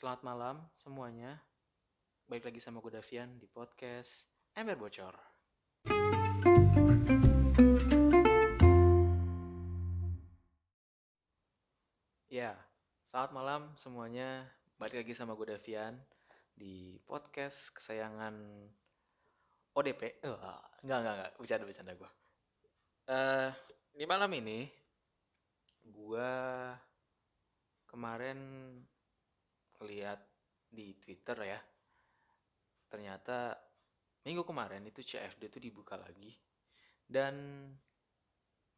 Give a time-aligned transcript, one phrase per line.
[0.00, 1.36] Selamat malam semuanya.
[2.24, 5.12] Balik lagi sama gue Davian di podcast Ember Bocor.
[12.32, 12.56] Ya,
[13.04, 14.48] selamat malam semuanya.
[14.80, 16.00] Balik lagi sama gue Davian
[16.56, 18.40] di podcast kesayangan
[19.76, 20.24] ODP.
[20.24, 21.32] Eh, enggak, enggak, enggak.
[21.36, 22.10] Bercanda, bercanda gue.
[23.04, 23.48] Eh,
[24.00, 24.64] di malam ini,
[25.84, 26.32] gue
[27.84, 28.40] kemarin
[29.84, 30.20] lihat
[30.70, 31.60] di Twitter ya.
[32.90, 33.54] Ternyata
[34.26, 36.34] minggu kemarin itu CFD itu dibuka lagi.
[37.04, 37.66] Dan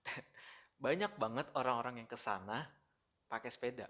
[0.84, 2.64] banyak banget orang-orang yang ke sana
[3.28, 3.86] pakai sepeda.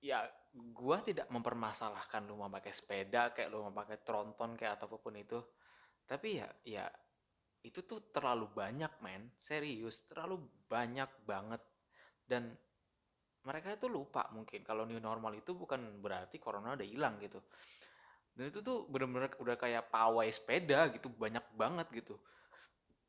[0.00, 0.24] Ya,
[0.72, 5.12] gua tidak mempermasalahkan lu mau pakai sepeda, kayak lu mau pakai tronton kayak apa pun
[5.12, 5.38] itu.
[6.08, 6.88] Tapi ya, ya
[7.60, 11.60] itu tuh terlalu banyak men, serius, terlalu banyak banget.
[12.24, 12.56] Dan
[13.44, 17.40] mereka itu lupa mungkin kalau new normal itu bukan berarti corona udah hilang gitu.
[18.36, 22.16] Dan itu tuh bener-bener udah kayak pawai sepeda gitu, banyak banget gitu.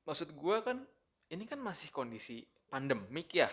[0.08, 0.82] Maksud gua kan,
[1.30, 3.52] ini kan masih kondisi pandemik ya,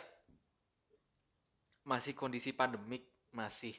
[1.85, 3.77] masih kondisi pandemik, masih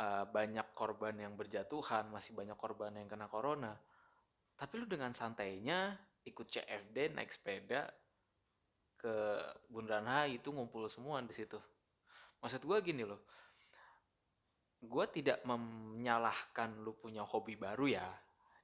[0.00, 3.76] uh, banyak korban yang berjatuhan, masih banyak korban yang kena corona.
[4.56, 7.88] Tapi lu dengan santainya ikut CFD naik sepeda
[9.00, 9.40] ke
[9.72, 11.56] Bundaran HI itu ngumpul semua di situ.
[12.40, 13.20] Maksud gue gini loh,
[14.80, 18.08] gue tidak menyalahkan lu punya hobi baru ya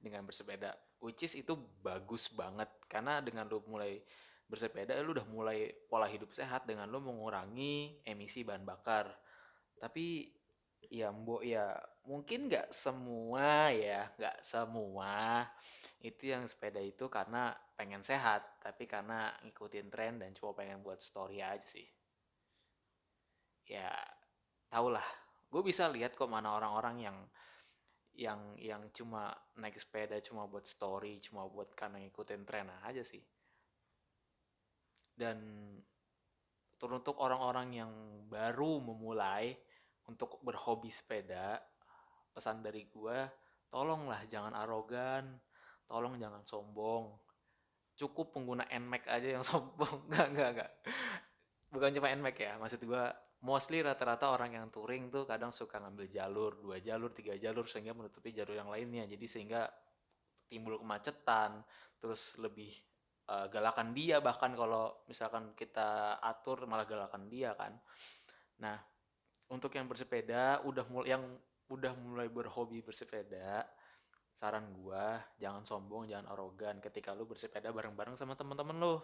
[0.01, 2.69] dengan bersepeda, which is itu bagus banget.
[2.89, 4.01] Karena dengan lu mulai
[4.47, 9.11] bersepeda lu udah mulai pola hidup sehat dengan lu mengurangi emisi bahan bakar.
[9.77, 10.37] Tapi
[10.87, 11.73] ya mbok ya
[12.07, 15.43] mungkin nggak semua ya nggak semua
[15.99, 21.01] itu yang sepeda itu karena pengen sehat tapi karena ngikutin tren dan cuma pengen buat
[21.03, 21.83] story aja sih
[23.67, 23.91] ya
[24.71, 25.03] tau lah
[25.47, 27.17] gue bisa lihat kok mana orang-orang yang
[28.17, 29.29] yang yang cuma
[29.61, 33.21] naik sepeda cuma buat story cuma buat karena ngikutin tren aja sih.
[35.17, 35.37] Dan
[36.77, 37.91] teruntuk orang-orang yang
[38.25, 39.53] baru memulai
[40.09, 41.57] untuk berhobi sepeda
[42.33, 43.17] pesan dari gue
[43.69, 45.37] tolonglah jangan arogan
[45.85, 47.13] tolong jangan sombong.
[47.97, 50.09] Cukup pengguna NMAX aja yang sombong.
[50.09, 50.71] Nggak nggak nggak.
[51.69, 53.03] Bukan cuma NMAX ya maksud gue
[53.45, 57.93] mostly rata-rata orang yang touring tuh kadang suka ngambil jalur dua jalur tiga jalur sehingga
[57.93, 59.05] menutupi jalur yang lainnya.
[59.05, 59.69] Jadi sehingga
[60.47, 61.61] timbul kemacetan
[61.99, 62.71] terus lebih
[63.29, 67.77] uh, galakan dia bahkan kalau misalkan kita atur malah galakan dia kan.
[68.63, 68.77] Nah
[69.53, 71.23] untuk yang bersepeda udah mulai yang
[71.67, 73.67] udah mulai berhobi bersepeda
[74.31, 78.95] saran gua jangan sombong jangan arogan ketika lu bersepeda bareng-bareng sama teman-teman lu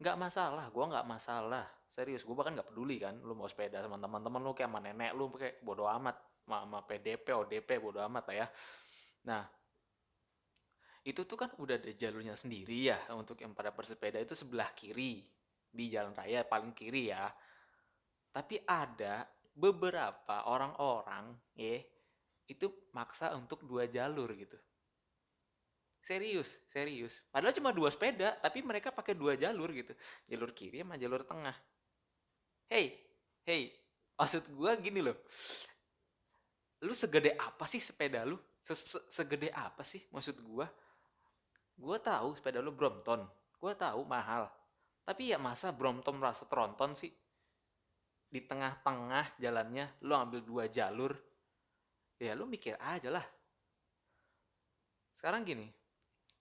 [0.00, 1.66] nggak masalah gua nggak masalah.
[1.88, 5.12] Serius gua bahkan nggak peduli kan lu mau sepeda sama teman-teman lu kayak sama nenek
[5.12, 6.16] lu kayak bodo amat.
[6.42, 8.46] Sama PDP ODP bodo amat lah ya.
[9.28, 9.42] Nah
[11.02, 15.26] itu tuh kan udah ada jalurnya sendiri ya untuk yang pada bersepeda itu sebelah kiri
[15.66, 17.26] di jalan raya paling kiri ya.
[18.32, 21.76] Tapi ada beberapa orang-orang ya
[22.48, 22.66] itu
[22.96, 24.56] maksa untuk dua jalur gitu
[26.02, 27.22] serius serius.
[27.30, 29.94] Padahal cuma dua sepeda tapi mereka pakai dua jalur gitu.
[30.26, 31.54] Jalur kiri sama jalur tengah.
[32.66, 32.98] Hey
[33.46, 33.70] hey
[34.18, 35.14] maksud gue gini loh.
[36.82, 38.34] Lu segede apa sih sepeda lu?
[39.08, 40.66] Segede apa sih maksud gue
[41.78, 43.22] gue tahu sepeda lu Brompton.
[43.62, 44.50] Gue tahu mahal.
[45.06, 47.14] Tapi ya masa Brompton merasa tronton sih?
[48.26, 51.14] Di tengah-tengah jalannya lu ambil dua jalur
[52.18, 53.26] ya lu mikir aja lah.
[55.14, 55.81] Sekarang gini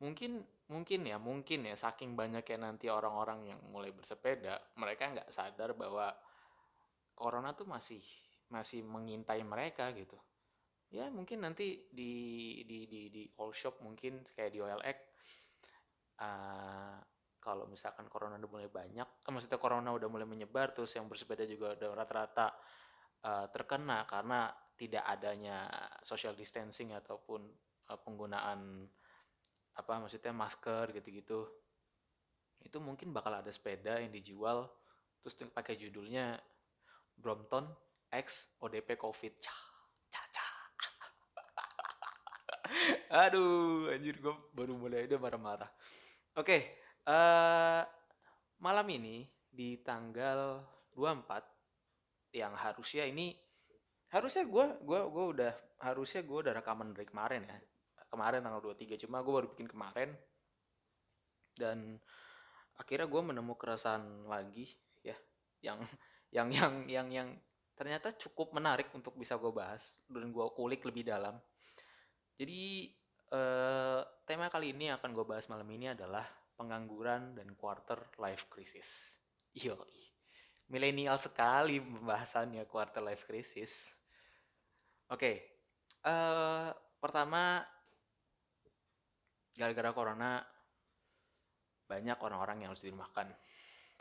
[0.01, 5.77] mungkin mungkin ya mungkin ya saking banyaknya nanti orang-orang yang mulai bersepeda mereka nggak sadar
[5.77, 6.09] bahwa
[7.13, 8.01] corona tuh masih
[8.49, 10.17] masih mengintai mereka gitu.
[10.91, 12.13] Ya mungkin nanti di
[12.67, 14.97] di di di all shop mungkin kayak di OLX
[16.19, 16.97] uh,
[17.41, 21.41] kalau misalkan corona udah mulai banyak, kan maksudnya corona udah mulai menyebar, terus yang bersepeda
[21.49, 22.53] juga udah rata-rata
[23.25, 25.65] uh, terkena karena tidak adanya
[26.05, 27.41] social distancing ataupun
[27.89, 28.85] uh, penggunaan
[29.75, 31.47] apa maksudnya masker gitu-gitu.
[32.61, 34.69] Itu mungkin bakal ada sepeda yang dijual
[35.21, 36.37] terus pakai judulnya
[37.13, 37.69] Brompton
[38.09, 39.33] X ODP COVID.
[39.39, 39.61] Cah,
[40.09, 40.53] cah, cah.
[43.27, 45.71] Aduh, anjir gue baru mulai udah marah-marah.
[46.35, 46.61] Oke, okay,
[47.07, 47.81] uh, eh,
[48.63, 50.63] malam ini di tanggal
[50.95, 53.35] 24 yang harusnya ini
[54.11, 55.53] harusnya gue gua gua udah
[55.83, 57.59] harusnya gue udah rekaman dari kemarin ya.
[58.11, 60.11] Kemarin tanggal 23 cuma gue baru bikin kemarin.
[61.55, 61.95] Dan
[62.75, 64.67] akhirnya gue menemukan keresahan lagi
[64.99, 65.15] ya
[65.63, 65.79] yang
[66.35, 67.29] yang yang yang yang
[67.75, 71.39] ternyata cukup menarik untuk bisa gue bahas dan gue kulik lebih dalam.
[72.35, 72.91] Jadi
[73.31, 76.27] eh, tema kali ini akan gue bahas malam ini adalah
[76.61, 79.17] pengangguran dan quarter life crisis.
[79.57, 79.75] Yo,
[80.69, 83.97] milenial sekali pembahasannya quarter life crisis.
[85.11, 85.35] Oke, okay.
[86.07, 86.71] uh,
[87.03, 87.59] pertama
[89.61, 90.41] gara-gara corona
[91.85, 93.29] banyak orang-orang yang harus dirumahkan,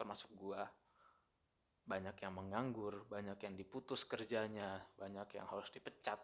[0.01, 0.65] termasuk gua
[1.91, 6.23] banyak yang menganggur, banyak yang diputus kerjanya, banyak yang harus dipecat.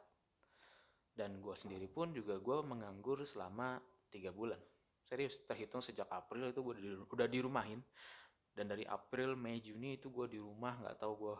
[1.11, 4.61] Dan gue sendiri pun juga gue menganggur selama tiga bulan.
[5.03, 6.75] Serius, terhitung sejak April itu gue
[7.11, 7.83] udah dirumahin.
[8.55, 11.37] Dan dari April, Mei, Juni itu gue di rumah nggak tahu gue.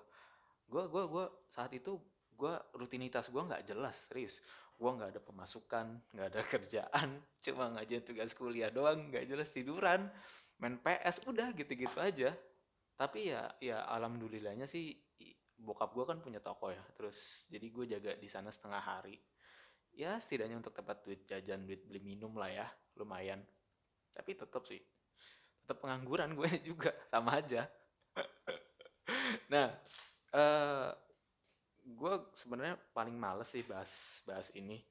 [0.67, 1.95] Gue gue gue saat itu
[2.37, 4.43] gue rutinitas gue nggak jelas serius.
[4.77, 7.09] Gue nggak ada pemasukan, nggak ada kerjaan,
[7.41, 10.09] cuma ngajain tugas kuliah doang, nggak jelas tiduran,
[10.61, 12.37] main PS, udah gitu-gitu aja.
[12.97, 14.97] Tapi ya ya alhamdulillahnya sih
[15.57, 19.17] bokap gue kan punya toko ya terus jadi gue jaga di sana setengah hari.
[19.97, 23.41] Ya setidaknya untuk dapat duit jajan duit beli minum lah ya lumayan.
[24.13, 24.81] Tapi tetap sih
[25.65, 27.65] tetap pengangguran gue juga sama aja.
[29.47, 29.71] Nah
[30.35, 30.91] uh, eh,
[31.87, 34.83] gue sebenarnya paling males sih bahas bahas ini.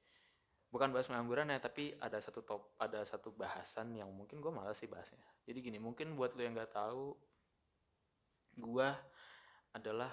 [0.71, 4.79] Bukan bahas pengangguran ya tapi ada satu top ada satu bahasan yang mungkin gue males
[4.79, 5.23] sih bahasnya.
[5.43, 7.15] Jadi gini mungkin buat lo yang nggak tahu
[8.55, 8.89] gue
[9.75, 10.11] adalah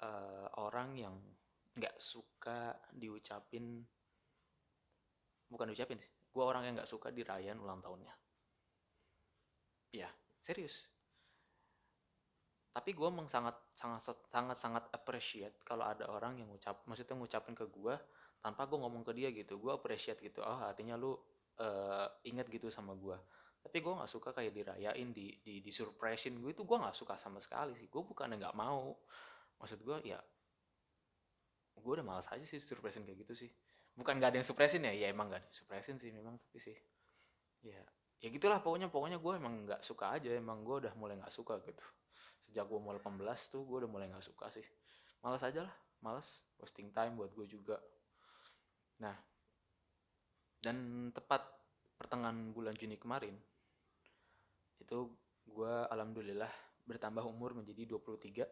[0.00, 1.14] uh, orang yang
[1.76, 3.84] nggak suka diucapin
[5.52, 8.14] bukan diucapin sih gue orang yang nggak suka dirayain ulang tahunnya.
[9.92, 10.08] Ya
[10.40, 10.88] serius
[12.70, 17.54] tapi gue emang sangat sangat sangat sangat appreciate kalau ada orang yang ngucap maksudnya ngucapin
[17.58, 17.94] ke gue
[18.38, 19.58] tanpa gue ngomong ke dia gitu.
[19.58, 20.40] Gue appreciate gitu.
[20.40, 23.18] Oh artinya lu uh, inget gitu sama gue
[23.60, 27.20] tapi gue nggak suka kayak dirayain di di di surprisein gue itu gue nggak suka
[27.20, 27.92] sama sekali sih.
[27.92, 28.96] Gue bukannya nggak mau.
[29.60, 30.20] Maksud gue ya
[31.80, 33.50] gue udah malas aja sih surprisein kayak gitu sih.
[33.92, 34.94] Bukan nggak ada yang surprisein ya?
[34.94, 36.76] Ya emang nggak ada yang surprisein sih memang tapi sih
[37.66, 37.82] ya
[38.22, 38.64] ya gitulah.
[38.64, 40.32] Pokoknya pokoknya gue emang nggak suka aja.
[40.32, 41.84] Emang gue udah mulai nggak suka gitu
[42.50, 43.22] sejak gue mulai 18
[43.54, 44.66] tuh gue udah mulai nggak suka sih.
[45.22, 47.78] Malas aja lah malas wasting time buat gue juga.
[48.98, 49.14] Nah
[50.60, 51.46] dan tepat
[51.96, 53.36] pertengahan bulan Juni kemarin
[54.80, 54.98] itu
[55.48, 56.48] gue alhamdulillah
[56.84, 58.44] bertambah umur menjadi 23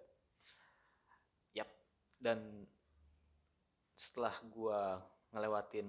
[1.56, 1.68] yap
[2.20, 2.68] dan
[3.98, 4.78] setelah gue
[5.34, 5.88] ngelewatin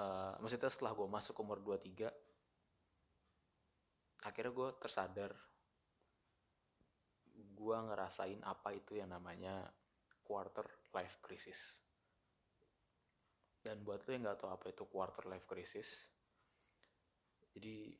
[0.00, 2.08] uh, maksudnya setelah gue masuk umur 23
[4.26, 5.30] akhirnya gue tersadar
[7.58, 9.66] gue ngerasain apa itu yang namanya
[10.22, 10.64] quarter
[10.94, 11.82] life crisis.
[13.58, 16.06] Dan buat lo yang nggak tahu apa itu quarter life crisis
[17.58, 17.90] jadi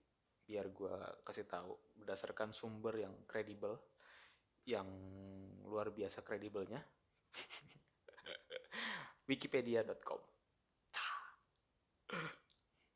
[0.47, 0.95] biar gue
[1.27, 3.75] kasih tahu berdasarkan sumber yang kredibel
[4.71, 4.87] yang
[5.67, 6.79] luar biasa kredibelnya
[9.29, 10.23] wikipedia.com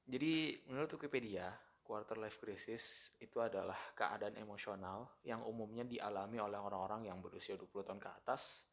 [0.02, 0.32] jadi
[0.70, 1.50] menurut Wikipedia
[1.82, 7.68] quarter life crisis itu adalah keadaan emosional yang umumnya dialami oleh orang-orang yang berusia 20
[7.84, 8.70] tahun ke atas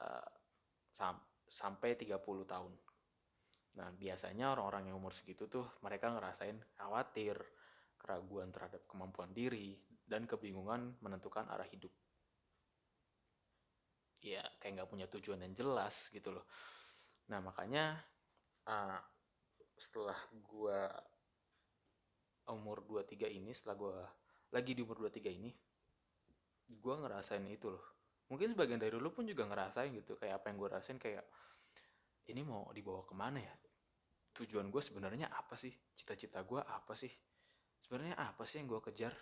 [0.00, 0.30] uh,
[0.94, 2.72] sam sampai 30 tahun.
[3.76, 7.36] Nah, biasanya orang-orang yang umur segitu tuh mereka ngerasain khawatir,
[8.00, 9.76] keraguan terhadap kemampuan diri,
[10.06, 11.92] dan kebingungan menentukan arah hidup.
[14.24, 16.46] Ya, kayak nggak punya tujuan yang jelas gitu loh.
[17.30, 18.00] Nah, makanya
[18.66, 18.98] uh,
[19.76, 20.80] setelah gue
[22.52, 23.96] umur 23 ini, setelah gue
[24.54, 25.50] lagi di umur 23 ini,
[26.70, 27.84] gue ngerasain itu loh.
[28.30, 31.24] Mungkin sebagian dari lu pun juga ngerasain gitu, kayak apa yang gue rasain kayak
[32.30, 33.54] ini mau dibawa ke mana ya?
[34.36, 35.70] Tujuan gue sebenarnya apa sih?
[35.94, 37.10] Cita-cita gue apa sih?
[37.86, 39.14] sebenarnya apa sih yang gue kejar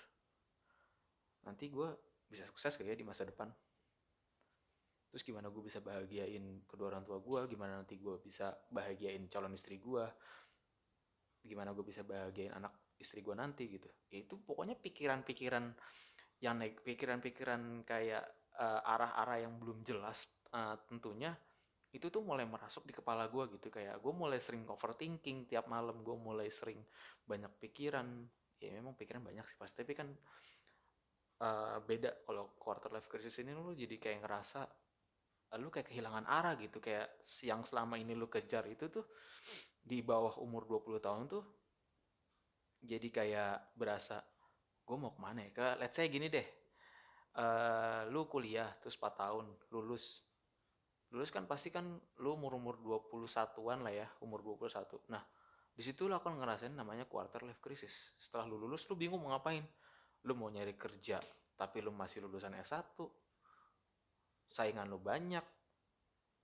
[1.45, 1.88] nanti gue
[2.25, 3.52] bisa sukses kayak ya di masa depan
[5.12, 9.52] terus gimana gue bisa bahagiain kedua orang tua gue gimana nanti gue bisa bahagiain calon
[9.52, 10.04] istri gue
[11.45, 13.88] gimana gue bisa bahagiain anak istri gue nanti gitu.
[14.10, 15.64] Ya itu pokoknya pikiran-pikiran
[16.42, 18.24] yang naik pikiran-pikiran kayak
[18.58, 21.34] uh, arah-arah yang belum jelas uh, tentunya
[21.94, 23.70] itu tuh mulai merasuk di kepala gue gitu.
[23.70, 26.82] Kayak gue mulai sering overthinking tiap malam gue mulai sering
[27.22, 28.26] banyak pikiran.
[28.58, 29.86] Ya memang pikiran banyak sih pasti.
[29.86, 30.10] Tapi kan
[31.38, 34.60] uh, beda kalau quarter life crisis ini lu jadi kayak ngerasa
[35.54, 36.82] uh, lu kayak kehilangan arah gitu.
[36.82, 39.06] Kayak yang selama ini lu kejar itu tuh
[39.78, 41.63] di bawah umur 20 tahun tuh
[42.85, 44.21] jadi kayak berasa
[44.85, 45.50] gue mau ke mana ya?
[45.50, 46.45] Ke let's say gini deh
[47.41, 50.21] uh, lu kuliah terus 4 tahun lulus.
[51.11, 51.85] Lulus kan pasti kan
[52.21, 52.76] lu umur umur
[53.09, 55.23] 21-an lah ya umur 21 nah
[55.75, 58.14] di situ lo akan ngerasain namanya quarter life crisis.
[58.14, 59.64] Setelah lu lulus lu bingung mau ngapain.
[60.25, 61.19] Lu mau nyari kerja
[61.55, 62.99] tapi lu masih lulusan S1
[64.50, 65.43] saingan lu banyak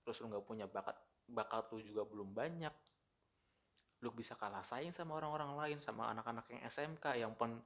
[0.03, 2.73] terus lu nggak punya bakat bakat lu juga belum banyak
[4.01, 7.61] lu bisa kalah saing sama orang-orang lain sama anak-anak yang SMK yang pen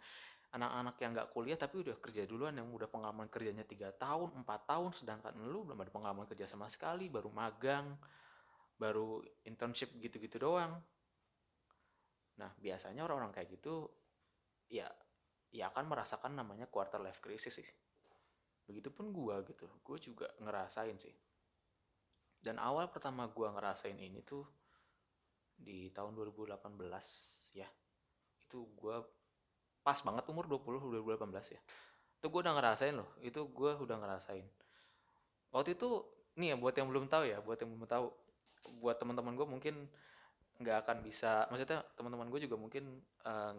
[0.56, 4.72] anak-anak yang nggak kuliah tapi udah kerja duluan yang udah pengalaman kerjanya tiga tahun empat
[4.72, 7.92] tahun sedangkan lu belum ada pengalaman kerja sama sekali baru magang
[8.76, 10.76] baru internship gitu-gitu doang.
[12.40, 13.88] Nah biasanya orang-orang kayak gitu
[14.68, 14.88] ya
[15.56, 17.70] ya akan merasakan namanya quarter life crisis sih.
[18.68, 21.16] Begitupun gue gitu gue juga ngerasain sih.
[22.40, 24.44] Dan awal pertama gue ngerasain ini tuh
[25.56, 26.56] di tahun 2018
[27.56, 27.68] ya.
[28.46, 28.96] Itu gue
[29.86, 31.62] pas banget umur 20 2018 ya.
[32.20, 34.46] Itu gue udah ngerasain loh itu gue udah ngerasain.
[35.54, 36.04] Waktu itu
[36.36, 38.06] nih ya buat yang belum tahu ya buat yang belum tahu
[38.82, 39.76] buat teman-teman gue mungkin
[40.56, 43.52] nggak akan bisa maksudnya teman-teman gue juga mungkin uh,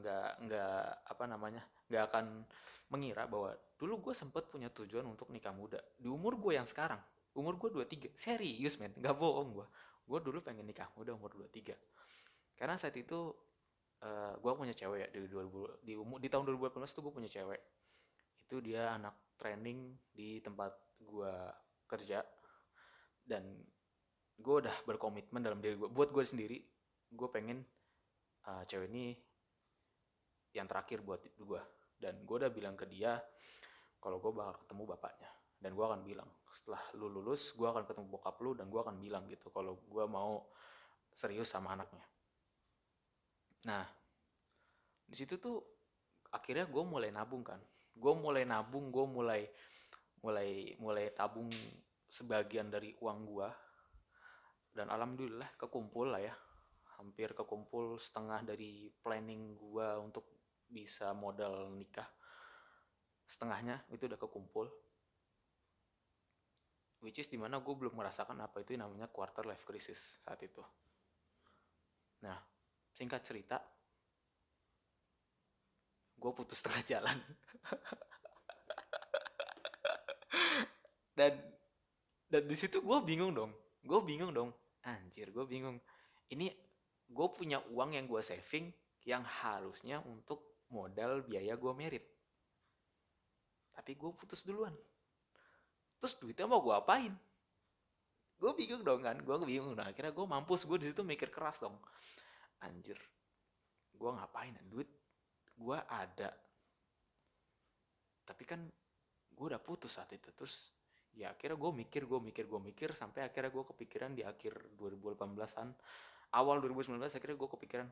[0.44, 0.72] nggak
[1.08, 1.62] apa namanya
[1.92, 2.44] nggak akan
[2.88, 5.80] mengira bahwa dulu gue sempet punya tujuan untuk nikah muda.
[5.96, 7.00] Di umur gue yang sekarang
[7.36, 9.66] umur gue 23 serius men nggak bohong gue
[10.06, 11.74] gue dulu pengen nikah muda umur 23
[12.56, 13.36] karena saat itu
[14.02, 17.14] uh, eh, gue punya cewek ya di 2000 di umur di tahun 2018 tuh gue
[17.14, 17.60] punya cewek.
[18.48, 21.34] Itu dia anak training di tempat gue
[21.86, 22.24] kerja.
[23.26, 23.60] Dan
[24.36, 26.60] gue udah berkomitmen dalam diri gue buat gue sendiri
[27.06, 27.64] gue pengen
[28.44, 29.16] uh, cewek ini
[30.52, 31.62] yang terakhir buat gue
[31.96, 33.16] dan gue udah bilang ke dia
[33.96, 35.30] kalau gue bakal ketemu bapaknya.
[35.56, 38.96] Dan gue akan bilang setelah lu lulus gue akan ketemu bokap lu dan gue akan
[38.96, 40.48] bilang gitu kalau gue mau
[41.12, 42.00] serius sama anaknya.
[43.68, 43.84] Nah
[45.04, 45.60] di situ tuh
[46.32, 47.60] akhirnya gue mulai nabung kan.
[47.92, 49.44] Gue mulai nabung gue mulai
[50.24, 51.52] mulai mulai tabung
[52.08, 53.48] sebagian dari uang gue
[54.72, 56.32] dan alhamdulillah kekumpul lah ya.
[56.96, 60.24] Hampir kekumpul setengah dari planning gue untuk
[60.72, 62.08] bisa modal nikah.
[63.28, 64.85] Setengahnya itu udah kekumpul
[67.04, 70.62] which is di mana gue belum merasakan apa itu namanya quarter life crisis saat itu.
[72.24, 72.38] Nah
[72.96, 73.60] singkat cerita
[76.16, 77.18] gue putus tengah jalan.
[81.16, 81.32] Dan
[82.28, 83.52] dan di situ gue bingung dong.
[83.80, 84.52] Gue bingung dong.
[84.84, 85.80] Anjir gue bingung.
[86.28, 86.52] Ini
[87.06, 88.68] gue punya uang yang gue saving
[89.06, 92.04] yang harusnya untuk modal biaya gue merit.
[93.72, 94.74] Tapi gue putus duluan
[95.96, 97.12] terus duitnya mau gue apain?
[98.36, 99.72] Gue bingung dong kan gue bingung.
[99.72, 101.76] Nah akhirnya gue mampus gue di situ mikir keras dong.
[102.64, 103.00] Anjir
[103.96, 104.88] gue ngapain duit
[105.56, 106.30] gue ada.
[108.26, 108.60] Tapi kan
[109.32, 110.28] gue udah putus saat itu.
[110.36, 110.72] Terus
[111.16, 115.72] ya akhirnya gue mikir gue mikir gue mikir sampai akhirnya gue kepikiran di akhir 2018an
[116.36, 117.88] awal 2019 akhirnya gue kepikiran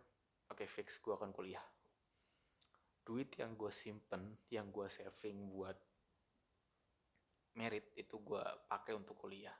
[0.53, 1.65] oke okay, fix gue akan kuliah.
[3.05, 5.77] Duit yang gue simpen yang gue saving buat
[7.55, 9.55] merit itu gue pakai untuk kuliah.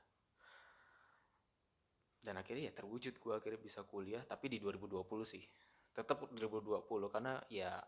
[2.19, 5.43] Dan akhirnya ya terwujud gue akhirnya bisa kuliah tapi di 2020 sih.
[5.95, 7.79] Tetap 2020 karena ya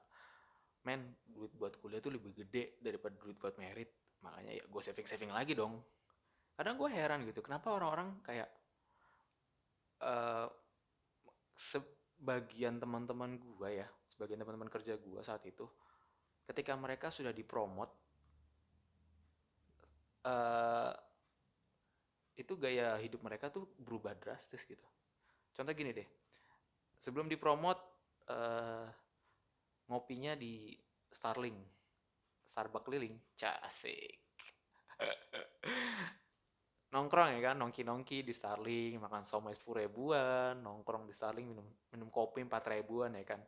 [0.87, 3.91] men duit buat kuliah tuh lebih gede daripada duit buat merit.
[4.23, 5.81] Makanya ya gue saving saving lagi dong.
[6.57, 8.49] Kadang gue heran gitu kenapa orang-orang kayak
[10.01, 10.47] uh,
[11.57, 15.65] sebagian teman-teman gue ya sebagian teman-teman kerja gue saat itu
[16.47, 17.89] ketika mereka sudah dipromot
[20.27, 20.91] uh,
[22.37, 24.83] itu gaya hidup mereka tuh berubah drastis gitu.
[25.55, 26.05] Contoh gini deh,
[27.01, 27.79] sebelum dipromot
[28.29, 28.85] uh,
[29.89, 30.77] ngopinya di
[31.09, 31.57] Starling,
[32.45, 34.21] Starbucks keliling, casik.
[36.93, 42.13] nongkrong ya kan, nongki-nongki di Starling, makan somai sepuluh ribuan, nongkrong di Starling minum minum
[42.13, 43.41] kopi empat ribuan ya kan.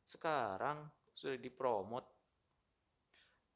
[0.00, 2.08] Sekarang sudah dipromot,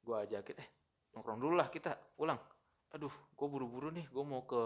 [0.05, 0.69] gue ajakin, eh
[1.17, 2.54] nongkrong dulu lah kita pulang
[2.95, 4.63] aduh gue buru-buru nih gue mau ke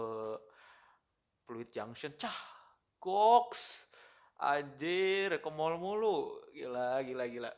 [1.49, 2.13] Pluit Junction.
[2.13, 2.37] Cah
[3.01, 3.89] goks.
[4.39, 6.37] Anjir ke mall mulu.
[6.53, 7.51] Gila gila gila.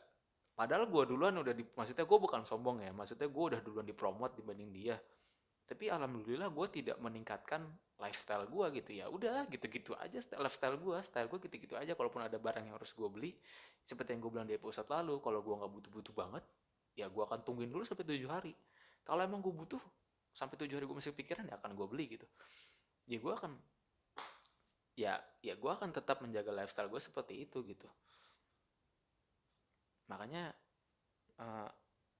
[0.56, 4.32] Padahal gue duluan udah di maksudnya gue bukan sombong ya maksudnya gue udah duluan dipromot
[4.32, 4.96] dibanding dia.
[5.68, 7.68] Tapi alhamdulillah gue tidak meningkatkan
[8.00, 9.12] lifestyle gue gitu ya.
[9.12, 11.92] Udah gitu-gitu aja lifestyle gue style gue gitu-gitu aja.
[11.92, 13.36] Kalaupun ada barang yang harus gue beli
[13.84, 16.44] seperti yang gue bilang di episode lalu kalau gue nggak butuh-butuh banget
[16.96, 18.56] ya gue akan tungguin dulu sampai tujuh hari.
[19.04, 19.82] Kalau emang gue butuh
[20.32, 22.26] sampai tujuh hari gue masih pikiran ya akan gue beli gitu.
[23.08, 23.52] Ya gue akan
[24.96, 27.88] ya ya gue akan tetap menjaga lifestyle gue seperti itu gitu.
[30.08, 30.52] Makanya
[31.40, 31.68] uh,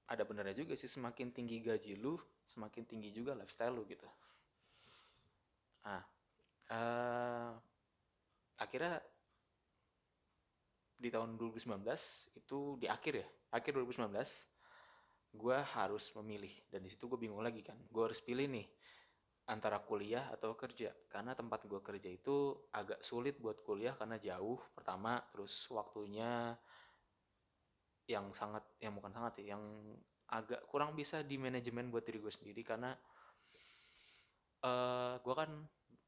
[0.09, 4.05] ada benernya juga sih semakin tinggi gaji lu semakin tinggi juga lifestyle lu gitu.
[5.85, 6.01] Nah
[6.71, 7.51] uh,
[8.59, 9.01] akhirnya
[11.03, 11.83] di tahun 2019
[12.39, 14.52] itu di akhir ya akhir 2019
[15.33, 16.53] gue harus memilih.
[16.69, 17.75] Dan di situ gue bingung lagi kan.
[17.89, 18.69] Gue harus pilih nih
[19.49, 20.93] antara kuliah atau kerja.
[21.09, 26.53] Karena tempat gue kerja itu agak sulit buat kuliah karena jauh pertama terus waktunya
[28.05, 29.63] yang sangat yang bukan sangat ya yang
[30.27, 32.61] agak kurang bisa di manajemen buat diri gue sendiri.
[32.61, 32.93] Karena
[34.63, 35.49] uh, gue kan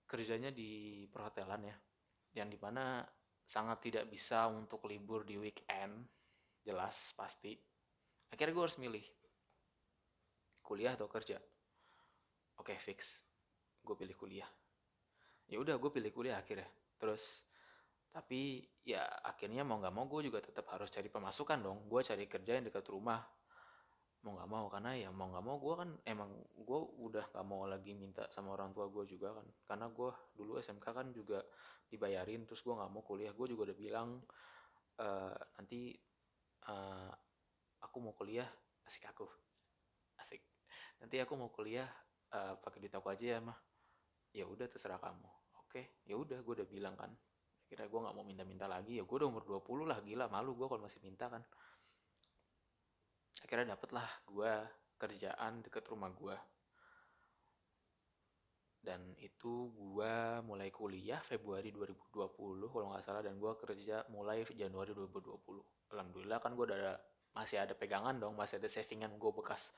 [0.06, 1.76] kerjanya di perhotelan ya.
[2.38, 3.02] Yang di mana
[3.46, 6.06] sangat tidak bisa untuk libur di weekend.
[6.62, 7.54] Jelas pasti.
[8.32, 9.06] Akhirnya gue harus milih
[10.66, 11.38] kuliah atau kerja.
[12.58, 13.22] Oke okay, fix.
[13.86, 14.50] Gue pilih kuliah.
[15.46, 16.66] Ya udah gue pilih kuliah akhirnya.
[16.98, 17.46] Terus
[18.10, 21.78] tapi ya akhirnya mau nggak mau gue juga tetap harus cari pemasukan dong.
[21.86, 23.22] Gue cari kerja yang dekat rumah.
[24.26, 27.70] Mau nggak mau karena ya mau nggak mau gue kan emang gue udah nggak mau
[27.70, 29.46] lagi minta sama orang tua gue juga kan.
[29.70, 31.46] Karena gue dulu SMK kan juga
[31.86, 33.30] dibayarin terus gue nggak mau kuliah.
[33.38, 34.18] Gue juga udah bilang
[34.98, 35.08] e,
[35.62, 35.94] nanti
[36.66, 37.14] uh,
[37.86, 38.50] aku mau kuliah
[38.90, 39.30] asik aku.
[40.18, 40.55] Asik
[41.06, 41.86] nanti aku mau kuliah
[42.34, 43.54] uh, pakai duit aku aja ya mah
[44.34, 45.30] ya udah terserah kamu.
[45.62, 46.02] Oke?
[46.10, 47.14] Ya udah gue udah bilang kan.
[47.70, 48.98] Kira gue nggak mau minta-minta lagi.
[48.98, 51.46] Ya gue udah umur 20 lah gila malu gue kalau masih minta kan.
[53.46, 54.52] Akhirnya dapet lah gue
[54.98, 56.34] kerjaan deket rumah gue
[58.86, 60.14] dan itu gue
[60.46, 65.42] mulai kuliah Februari 2020 kalau nggak salah dan gue kerja mulai Januari 2020
[65.90, 66.94] alhamdulillah kan gue udah
[67.34, 69.74] masih ada pegangan dong masih ada savingan gue bekas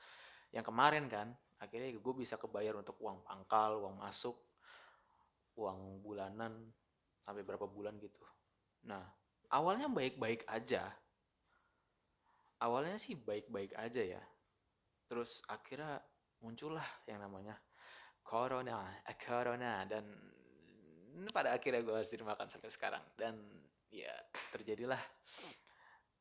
[0.52, 1.28] yang kemarin kan
[1.58, 4.36] akhirnya gue bisa kebayar untuk uang pangkal uang masuk
[5.58, 6.54] uang bulanan
[7.26, 8.22] sampai berapa bulan gitu.
[8.86, 9.02] Nah
[9.50, 10.86] awalnya baik-baik aja.
[12.58, 14.22] Awalnya sih baik-baik aja ya.
[15.10, 15.98] Terus akhirnya
[16.42, 17.58] muncullah yang namanya
[18.22, 19.82] corona eh, corona.
[19.84, 20.06] Dan
[21.34, 23.04] pada akhirnya gue harus dimakan sampai sekarang.
[23.18, 23.34] Dan
[23.90, 24.14] ya
[24.54, 25.00] terjadilah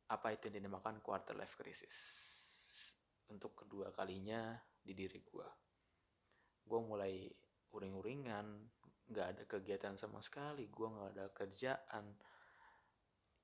[0.08, 2.27] apa itu yang dinamakan quarter life crisis
[3.68, 5.48] kedua kalinya di diri gue
[6.68, 7.28] gue mulai
[7.72, 8.48] uring-uringan
[9.08, 12.06] nggak ada kegiatan sama sekali gue nggak ada kerjaan.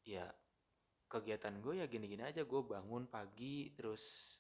[0.04, 0.28] Ya
[1.08, 4.36] kegiatan gue ya gini-gini aja gue bangun pagi terus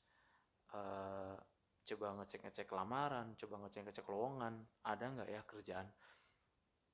[0.75, 1.37] uh,
[1.83, 5.87] coba ngecek-ngecek lamaran coba ngecek-ngecek lowongan ada nggak ya kerjaan?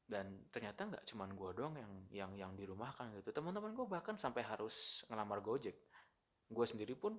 [0.10, 3.34] Dan ternyata nggak cuman gue doang yang yang yang dirumahkan gitu.
[3.34, 5.78] Teman-teman gue bahkan sampai harus ngelamar gojek.
[6.50, 7.18] Gue sendiri pun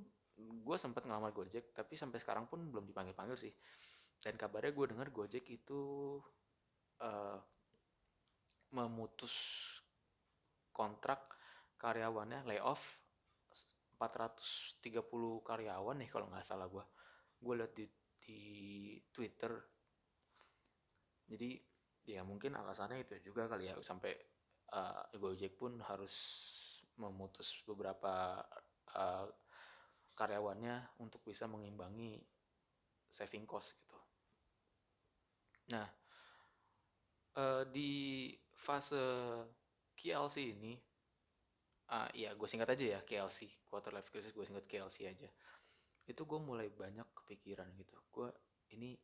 [0.61, 3.53] gue sempat ngelamar Gojek tapi sampai sekarang pun belum dipanggil panggil sih.
[4.21, 5.81] Dan kabarnya gue dengar Gojek itu
[7.01, 7.39] uh,
[8.71, 9.35] memutus
[10.71, 11.37] kontrak
[11.81, 13.01] karyawannya layoff
[14.01, 15.01] 430
[15.45, 16.85] karyawan nih kalau nggak salah gue
[17.41, 17.85] gue liat di,
[18.21, 18.41] di
[19.09, 19.53] Twitter.
[21.29, 21.57] Jadi
[22.09, 24.13] ya mungkin alasannya itu juga kali ya sampai
[24.77, 26.15] uh, Gojek pun harus
[27.01, 28.45] memutus beberapa
[28.93, 29.27] uh,
[30.15, 32.21] karyawannya untuk bisa mengimbangi
[33.11, 33.99] saving cost gitu.
[35.75, 35.87] Nah,
[37.39, 39.03] uh, di fase
[39.95, 40.75] KLC ini,
[41.91, 45.29] uh, ya gue singkat aja ya KLC, quarter life crisis gue singkat KLC aja.
[46.07, 47.99] Itu gue mulai banyak kepikiran gitu.
[48.11, 48.31] Gue
[48.75, 48.99] ini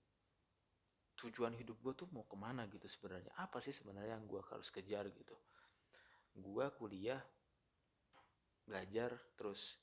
[1.17, 3.33] tujuan hidup gue tuh mau ke mana gitu sebenarnya.
[3.41, 5.37] Apa sih sebenarnya yang gue harus kejar gitu.
[6.37, 7.23] Gue kuliah,
[8.69, 9.81] belajar, terus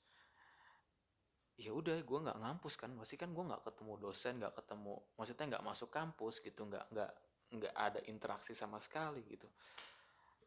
[1.58, 2.92] ya udah gue nggak ngampus kan.
[2.94, 7.12] Masih kan gue nggak ketemu dosen nggak ketemu maksudnya nggak masuk kampus gitu nggak nggak
[7.54, 9.46] nggak ada interaksi sama sekali gitu.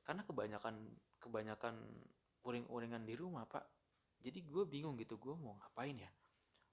[0.02, 0.74] Karena kebanyakan
[1.22, 1.74] kebanyakan
[2.46, 3.64] uring-uringan di rumah pak.
[4.22, 6.10] Jadi gue bingung gitu gue mau ngapain ya?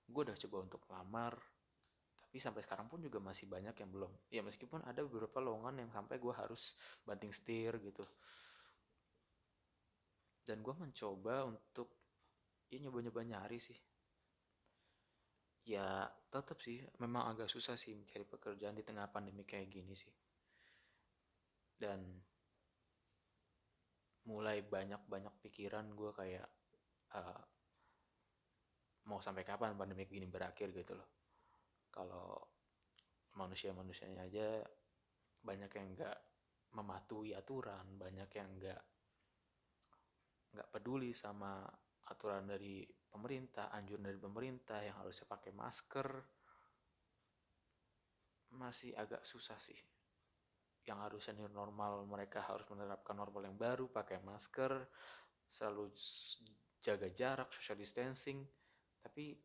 [0.10, 1.34] Gue udah coba untuk lamar
[2.34, 4.10] tapi sampai sekarang pun juga masih banyak yang belum.
[4.34, 8.02] Ya meskipun ada beberapa lowongan yang sampai gue harus banting setir gitu.
[10.41, 11.93] Dan gue mencoba untuk
[12.74, 13.78] ya nyoba-nyoba nyari sih
[15.63, 20.12] ya tetap sih memang agak susah sih mencari pekerjaan di tengah pandemi kayak gini sih.
[21.80, 21.99] Dan
[24.23, 26.47] mulai banyak-banyak pikiran gue kayak
[27.15, 27.41] uh,
[29.08, 31.10] mau sampai kapan pandemi gini berakhir gitu loh.
[31.91, 32.39] Kalau
[33.36, 34.47] manusia-manusianya aja
[35.43, 36.17] banyak yang nggak
[36.73, 38.82] mematuhi aturan banyak yang nggak
[40.54, 41.65] nggak peduli sama
[42.10, 46.10] aturan dari pemerintah, anjuran dari pemerintah yang harusnya pakai masker
[48.54, 49.78] masih agak susah sih.
[50.84, 54.84] Yang harusnya new normal mereka harus menerapkan normal yang baru, pakai masker,
[55.48, 55.94] selalu
[56.84, 58.44] jaga jarak, social distancing.
[59.00, 59.38] Tapi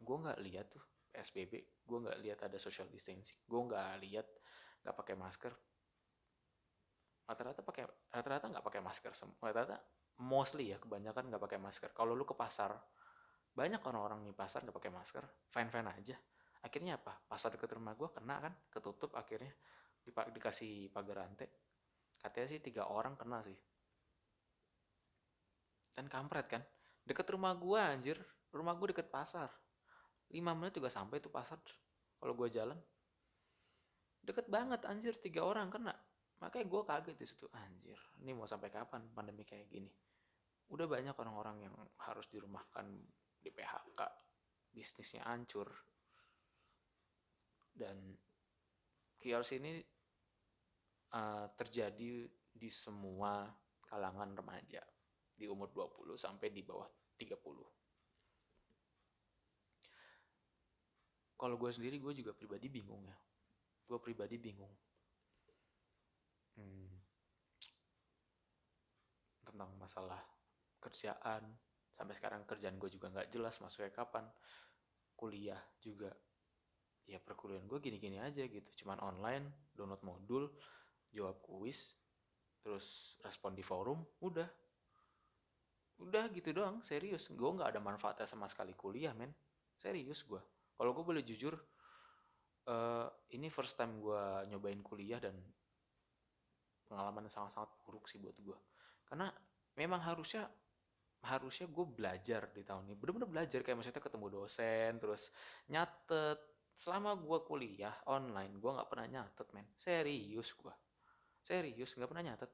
[0.00, 4.28] gue nggak lihat tuh PSBB, gue nggak lihat ada social distancing, gue nggak lihat
[4.84, 5.52] nggak pakai masker.
[7.26, 9.38] Rata-rata pakai rata-rata nggak pakai masker semua.
[9.42, 9.78] Rata-rata
[10.20, 11.90] mostly ya kebanyakan nggak pakai masker.
[11.96, 12.76] Kalau lu ke pasar
[13.50, 16.16] banyak orang-orang di pasar nggak pakai masker fine fine aja.
[16.60, 17.16] Akhirnya apa?
[17.24, 19.52] Pasar dekat rumah gue kena kan ketutup akhirnya.
[20.04, 21.48] Dikasih pagar rantai.
[22.20, 23.56] Katanya sih tiga orang kena sih.
[25.96, 26.62] Dan kampret kan.
[27.00, 28.20] Deket rumah gue anjir.
[28.52, 29.48] Rumah gue deket pasar.
[30.30, 31.56] Lima menit juga sampai tuh pasar.
[32.20, 32.76] Kalau gue jalan
[34.20, 35.16] deket banget anjir.
[35.16, 35.96] Tiga orang kena.
[36.44, 37.48] Makanya gue kaget di situ.
[37.56, 39.90] Anjir ini mau sampai kapan pandemi kayak gini
[40.70, 41.74] udah banyak orang-orang yang
[42.06, 42.86] harus dirumahkan
[43.42, 44.00] di PHK
[44.70, 45.66] bisnisnya hancur.
[47.70, 48.14] Dan
[49.18, 49.82] KLC ini
[51.14, 53.50] uh, terjadi di semua
[53.86, 54.82] kalangan remaja.
[55.34, 57.80] Di umur 20 sampai di bawah 30
[61.40, 63.16] kalau gue sendiri gue juga pribadi bingung ya.
[63.88, 64.76] Gue pribadi bingung.
[66.60, 66.92] Hmm,
[69.48, 70.20] tentang masalah
[70.80, 71.46] kerjaan.
[71.92, 74.24] Sampai sekarang kerjaan gue juga nggak jelas masuknya kapan.
[75.14, 76.08] Kuliah juga
[77.04, 78.84] ya perkuliahan gue gini-gini aja gitu.
[78.84, 80.44] Cuman online download modul
[81.12, 81.94] jawab kuis
[82.64, 84.48] terus respon di forum udah.
[86.00, 87.28] Udah gitu doang serius.
[87.28, 89.30] Gue nggak ada manfaatnya sama sekali kuliah men.
[89.76, 90.40] Serius gue
[90.80, 91.52] kalau gue boleh jujur
[92.72, 93.04] uh,
[93.36, 95.36] ini first time gue nyobain kuliah dan
[96.88, 98.56] pengalaman yang sangat-sangat buruk sih buat gue
[99.04, 99.28] karena
[99.76, 100.48] memang harusnya
[101.20, 102.94] harusnya gue belajar di tahun ini.
[102.96, 105.28] Bener-bener belajar kayak maksudnya ketemu dosen terus
[105.68, 106.38] nyatet.
[106.72, 109.68] Selama gue kuliah online gue nggak pernah nyatet men.
[109.76, 110.74] Serius gue
[111.44, 112.50] serius nggak pernah nyatet.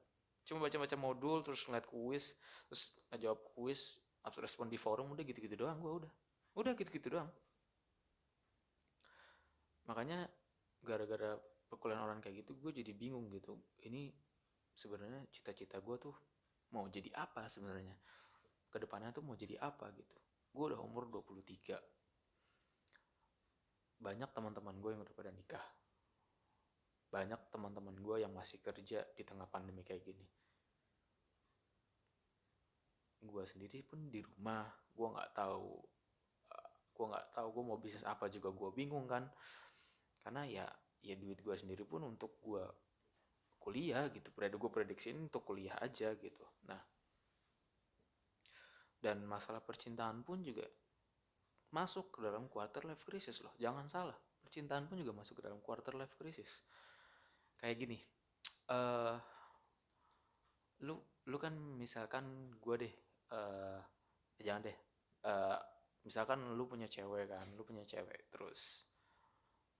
[0.47, 2.39] Cuma baca-baca modul terus ngeliat kuis
[2.71, 6.11] terus ngejawab kuis abis respon di forum udah gitu-gitu doang gue udah.
[6.57, 7.29] Udah gitu-gitu doang.
[9.87, 10.27] Makanya
[10.83, 11.35] gara-gara
[11.67, 13.59] perkuliahan orang kayak gitu gue jadi bingung gitu.
[13.83, 14.11] Ini
[14.71, 16.15] sebenarnya cita-cita gue tuh
[16.75, 17.95] mau jadi apa sebenarnya
[18.77, 20.17] ke depannya tuh mau jadi apa gitu.
[20.53, 21.81] Gue udah umur 23
[23.97, 25.65] banyak teman-teman gue yang udah pada nikah.
[27.09, 30.21] Banyak teman-teman gue yang masih kerja di tengah pandemi kayak gini.
[33.25, 35.81] Gue sendiri pun di rumah gue nggak tahu
[36.53, 39.25] eh, gue nggak tahu gue mau bisnis apa juga gue bingung kan.
[40.21, 40.65] Karena ya
[41.01, 42.61] ya duit gue sendiri pun untuk gue
[43.57, 44.29] kuliah gitu.
[44.37, 46.45] Gue prediksi untuk kuliah aja gitu.
[46.69, 46.96] Nah
[49.07, 50.67] dan masalah percintaan pun juga
[51.71, 53.55] masuk ke dalam quarter life crisis loh.
[53.55, 56.59] Jangan salah percintaan pun juga masuk ke dalam quarter life crisis.
[57.55, 57.99] Kayak gini
[58.71, 59.15] uh,
[60.83, 60.95] lu
[61.27, 62.93] lu kan misalkan gue deh
[63.33, 63.79] uh,
[64.39, 64.77] jangan deh
[65.25, 65.57] uh,
[66.05, 68.87] misalkan lu punya cewek kan lu punya cewek terus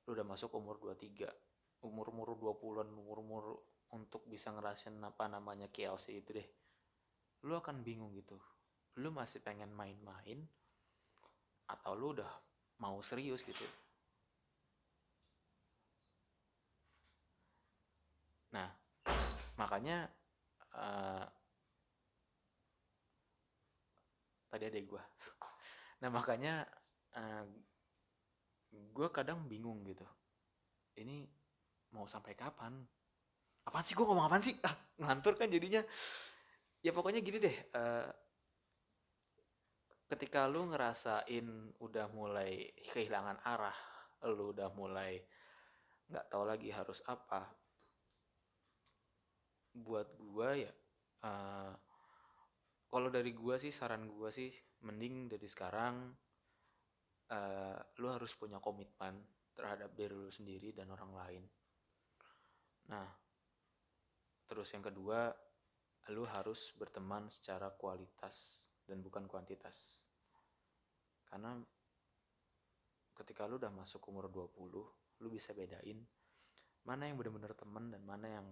[0.07, 3.61] lu udah masuk umur 23 umur-umur 20-an umur-umur
[3.95, 6.47] untuk bisa ngerasain apa namanya KLC itu deh
[7.45, 8.35] lu akan bingung gitu
[8.97, 10.41] lu masih pengen main-main
[11.69, 12.31] atau lu udah
[12.81, 13.65] mau serius gitu
[18.53, 18.71] nah
[19.57, 20.09] makanya
[20.73, 21.25] uh,
[24.49, 25.03] tadi ada gue
[26.01, 26.65] nah makanya
[27.17, 27.45] uh, eh,
[28.93, 30.05] gue kadang bingung gitu.
[30.97, 31.25] Ini
[31.93, 32.73] mau sampai kapan?
[33.67, 34.57] Apaan sih gue ngomong apaan sih?
[34.65, 35.81] Ah ngantur kan jadinya.
[36.81, 38.09] Ya pokoknya gini deh uh,
[40.07, 41.47] ketika lu ngerasain
[41.83, 43.75] udah mulai kehilangan arah
[44.23, 45.19] lu udah mulai
[46.07, 47.43] nggak tahu lagi harus apa
[49.75, 50.73] buat gua ya
[51.27, 51.75] uh,
[52.87, 54.49] kalau dari gua sih saran gua sih
[54.87, 56.15] mending dari sekarang
[57.29, 59.19] uh, lu harus punya komitmen
[59.51, 61.43] terhadap diri lu sendiri dan orang lain.
[62.93, 63.09] Nah
[64.47, 65.27] terus yang kedua
[66.15, 70.07] lu harus berteman secara kualitas dan bukan kuantitas.
[71.27, 71.59] Karena
[73.19, 75.99] ketika lu udah masuk umur 20, lu bisa bedain
[76.87, 78.47] mana yang bener-bener temen dan mana yang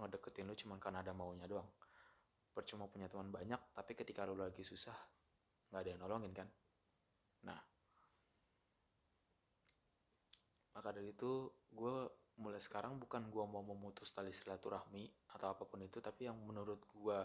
[0.00, 1.68] ngedeketin lu cuma karena ada maunya doang.
[2.56, 4.96] Percuma punya teman banyak, tapi ketika lu lagi susah,
[5.68, 6.48] nggak ada yang nolongin kan.
[7.44, 7.60] Nah,
[10.72, 11.96] maka dari itu gue
[12.40, 15.04] mulai sekarang bukan gue mau memutus tali silaturahmi
[15.36, 17.18] atau apa pun itu, tapi yang menurut gue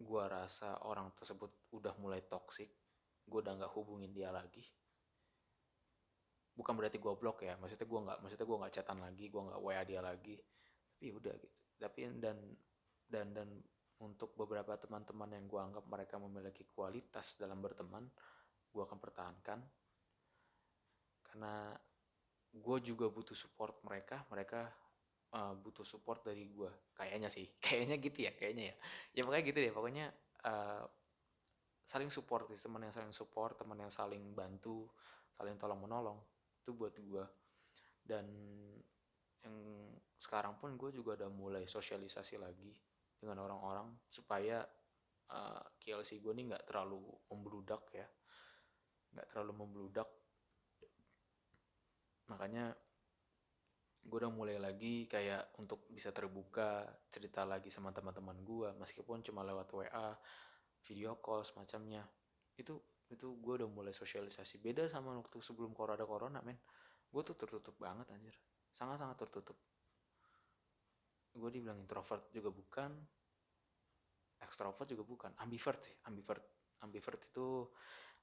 [0.00, 2.72] gue rasa orang tersebut udah mulai toksik
[3.30, 4.66] gue udah nggak hubungin dia lagi.
[6.50, 9.60] Bukan berarti gue blok ya maksudnya gue nggak maksudnya gue nggak chatan lagi gue nggak
[9.62, 10.34] wa dia lagi.
[10.34, 11.58] Tapi ya udah gitu.
[11.78, 12.36] Tapi dan
[13.06, 13.48] dan dan
[14.02, 18.10] untuk beberapa teman-teman yang gue anggap mereka memiliki kualitas dalam berteman
[18.74, 19.60] gue akan pertahankan.
[21.30, 21.70] Karena
[22.50, 24.66] gue juga butuh support mereka mereka
[25.34, 27.46] uh, butuh support dari gue kayaknya sih.
[27.64, 28.76] Kayaknya gitu ya kayaknya ya.
[29.16, 29.72] Ya pokoknya gitu deh.
[29.72, 30.06] Pokoknya
[30.46, 30.84] uh,
[31.84, 32.58] saling support sih.
[32.58, 34.90] Teman yang saling support teman yang saling bantu
[35.34, 36.18] saling tolong menolong.
[36.60, 37.24] Itu buat gue
[38.10, 38.26] dan
[39.40, 39.56] yang
[40.18, 42.74] sekarang pun gue juga udah mulai sosialisasi lagi
[43.16, 44.60] dengan orang-orang supaya
[45.30, 48.08] uh, eh, KLC gue nih nggak terlalu membludak ya.
[49.14, 50.08] Nggak terlalu membludak.
[52.28, 52.74] Makanya
[54.00, 59.44] gue udah mulai lagi kayak untuk bisa terbuka cerita lagi sama teman-teman gue meskipun cuma
[59.44, 60.16] lewat WA
[60.88, 62.02] video call semacamnya.
[62.56, 64.62] Itu itu gue udah mulai sosialisasi.
[64.62, 66.58] Beda sama waktu sebelum corona ada corona men.
[67.10, 68.34] Gue tuh tertutup banget anjir.
[68.70, 69.58] Sangat-sangat tertutup.
[71.34, 72.90] Gue dibilang introvert juga bukan
[74.40, 75.30] extrovert juga bukan.
[75.44, 76.42] Ambivert sih ambivert.
[76.80, 77.68] Ambivert itu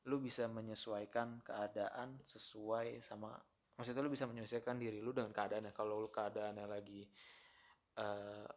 [0.07, 3.35] lu bisa menyesuaikan keadaan sesuai sama
[3.77, 5.71] maksudnya lu bisa menyesuaikan diri lu dengan keadaannya.
[5.71, 7.05] Kalau lu keadaannya lagi
[8.01, 8.47] uh,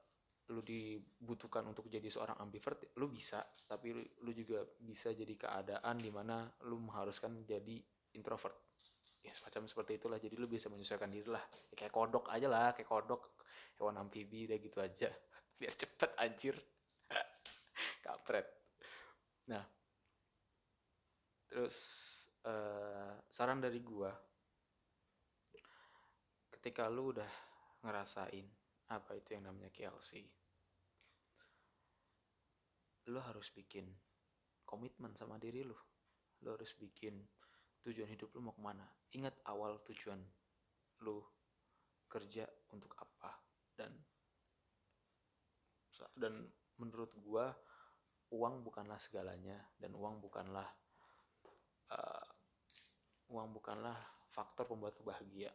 [0.51, 3.45] lu dibutuhkan untuk jadi seorang ambivert lu bisa.
[3.45, 7.79] Tapi lu, juga bisa jadi keadaan di mana lu mengharuskan jadi
[8.17, 8.75] introvert.
[9.21, 10.19] Ya semacam seperti itulah.
[10.19, 11.45] Jadi lu bisa menyesuaikan diri lah.
[11.71, 12.73] Ya, kayak kodok aja lah.
[12.73, 13.37] Kayak kodok
[13.79, 15.13] hewan amfibi udah gitu aja.
[15.61, 16.57] Biar cepet anjir.
[18.05, 18.61] Kapret
[19.51, 19.67] nah
[21.51, 21.77] terus
[22.47, 24.15] uh, saran dari gua
[26.61, 27.33] ketika lu udah
[27.81, 28.45] ngerasain
[28.93, 30.21] apa itu yang namanya KLC
[33.09, 33.89] lu harus bikin
[34.71, 35.75] komitmen sama diri lu.
[36.47, 37.19] Lu harus bikin
[37.83, 38.87] tujuan hidup lu mau ke mana.
[39.19, 40.23] Ingat awal tujuan
[41.03, 41.19] lu
[42.07, 43.35] kerja untuk apa.
[43.75, 43.93] Dan
[46.17, 47.51] dan menurut gua
[48.31, 50.65] uang bukanlah segalanya dan uang bukanlah
[51.93, 52.29] uh,
[53.29, 53.99] uang bukanlah
[54.31, 55.51] faktor pembuat bahagia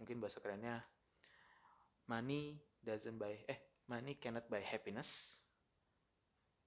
[0.00, 0.80] mungkin bahasa kerennya
[2.08, 5.40] money doesn't buy eh money cannot buy happiness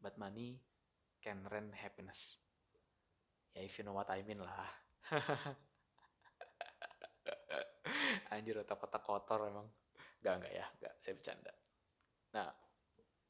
[0.04, 0.60] but money
[1.24, 2.36] can rent happiness.
[3.56, 4.68] Ya if you know what I mean lah.
[8.36, 9.72] Anjir otak-otak kotor emang.
[10.20, 11.54] Gak, enggak ya, enggak, saya bercanda.
[12.36, 12.52] Nah,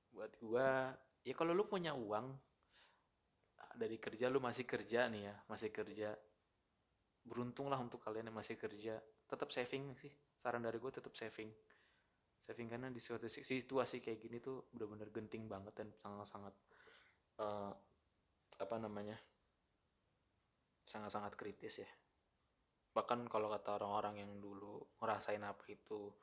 [0.10, 2.34] buat gua, ya kalau lu punya uang,
[3.78, 6.14] dari kerja lu masih kerja nih ya, masih kerja,
[7.26, 9.02] beruntung lah untuk kalian yang masih kerja,
[9.34, 11.50] tetap saving sih, saran dari gue tetap saving.
[12.38, 16.54] Saving karena di suatu situasi kayak gini tuh bener-bener genting banget dan sangat-sangat
[17.42, 17.74] uh,
[18.62, 19.18] apa namanya
[20.86, 21.90] sangat-sangat kritis ya.
[22.94, 26.14] Bahkan kalau kata orang-orang yang dulu ngerasain apa itu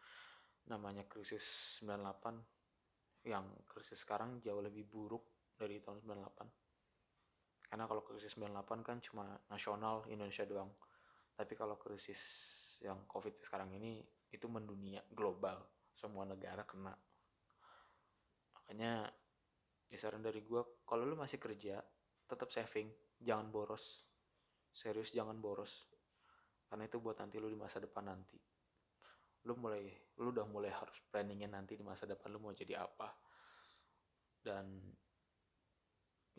[0.70, 1.42] namanya krisis
[1.82, 6.60] 98 yang krisis sekarang jauh lebih buruk dari tahun 98
[7.70, 10.74] karena kalau krisis 98 kan cuma nasional Indonesia doang.
[11.38, 12.18] Tapi kalau krisis
[12.80, 14.00] yang covid sekarang ini
[14.32, 15.60] itu mendunia global.
[15.92, 16.94] Semua negara kena.
[18.56, 19.04] Makanya
[19.90, 21.82] ya saran dari gue kalau lu masih kerja
[22.24, 22.88] tetap saving.
[23.20, 24.08] Jangan boros.
[24.72, 25.90] Serius jangan boros.
[26.70, 28.38] Karena itu buat nanti lu di masa depan nanti.
[29.44, 29.84] Lu mulai
[30.22, 33.10] lu udah mulai harus planningin nanti di masa depan lu mau jadi apa.
[34.40, 34.80] Dan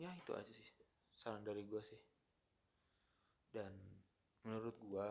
[0.00, 0.66] ya itu aja sih.
[1.14, 2.00] Saran dari gue sih.
[3.52, 3.70] Dan
[4.42, 5.08] menurut gue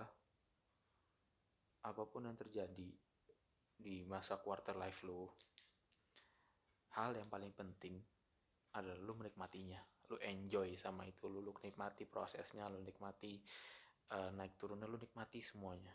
[1.81, 2.91] apa pun yang terjadi
[3.81, 5.25] di masa quarter life lu
[6.93, 7.97] hal yang paling penting
[8.75, 9.79] adalah lu menikmatinya.
[10.11, 13.39] Lu enjoy sama itu lu, lu nikmati prosesnya lu nikmati
[14.11, 15.91] uh, naik turunnya lu nikmati semuanya.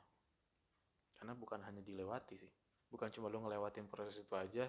[1.17, 2.53] Karena bukan hanya dilewati sih.
[2.89, 4.67] Bukan cuma lu ngelewatin proses itu aja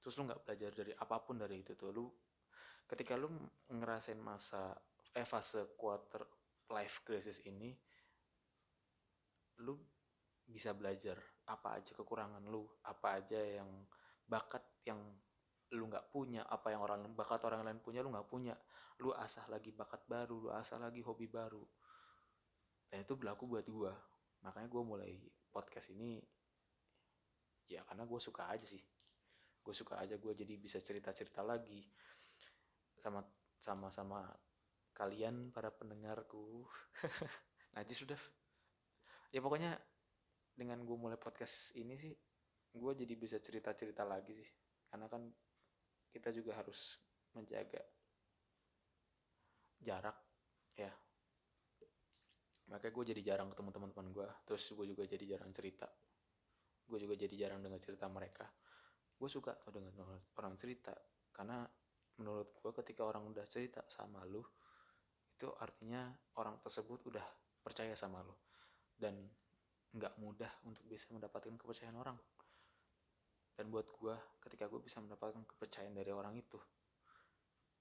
[0.00, 1.92] terus lu nggak belajar dari apa pun dari itu tuh.
[1.92, 2.08] Lu
[2.88, 3.28] ketika lu
[3.72, 4.76] ngerasain masa
[5.12, 6.22] eh fase quarter
[6.70, 7.74] life crisis ini
[9.60, 9.76] lu
[10.50, 13.70] bisa belajar apa aja kekurangan lu apa aja yang
[14.26, 14.98] bakat yang
[15.70, 18.58] lu nggak punya apa yang orang bakat orang lain punya lu nggak punya.
[19.00, 21.62] Lu asah lagi bakat baru lu asah lagi hobi baru.
[22.90, 23.92] Dan itu berlaku buat gue
[24.40, 25.12] makanya gue mulai
[25.52, 26.16] podcast ini
[27.68, 28.82] ya karena gue suka aja sih.
[29.62, 31.86] Gue suka aja gue jadi bisa cerita cerita lagi
[32.98, 33.22] sama
[33.60, 34.26] sama sama
[35.00, 36.66] kalian para pendengarku.
[37.80, 38.18] Aja sudah.
[39.30, 39.78] Ya pokoknya
[40.60, 42.12] dengan gue mulai podcast ini sih
[42.76, 44.48] gue jadi bisa cerita cerita lagi sih.
[44.92, 45.24] Karena kan
[46.12, 47.00] kita juga harus
[47.32, 47.80] menjaga
[49.80, 50.20] jarak
[50.76, 50.92] ya.
[52.68, 55.88] Makanya gue jadi jarang ketemu teman-teman gue terus gue juga jadi jarang cerita.
[56.84, 58.44] Gue juga jadi jarang dengar cerita mereka.
[59.16, 59.96] Gue suka tuh dengan
[60.36, 60.92] orang cerita.
[61.32, 61.64] Karena
[62.20, 64.44] menurut gue ketika orang udah cerita sama lu
[65.40, 67.24] itu artinya orang tersebut udah
[67.64, 68.36] percaya sama lu.
[68.92, 69.39] Dan
[69.90, 72.18] nggak mudah untuk bisa mendapatkan kepercayaan orang.
[73.54, 74.14] Dan buat gue
[74.46, 76.56] ketika gue bisa mendapatkan kepercayaan dari orang itu